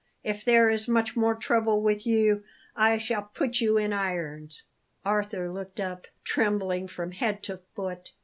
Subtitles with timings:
[0.23, 2.43] If there is much more trouble with you,
[2.75, 4.63] I shall put you in irons."
[5.05, 8.11] Arthur looked up, trembling from head to foot.